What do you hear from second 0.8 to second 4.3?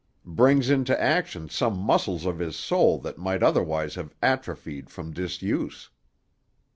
action some muscles of his soul that might otherwise have